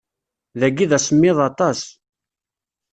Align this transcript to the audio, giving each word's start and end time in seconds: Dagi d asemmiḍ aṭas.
Dagi 0.59 0.85
d 0.89 0.91
asemmiḍ 0.97 1.37
aṭas. 1.49 1.81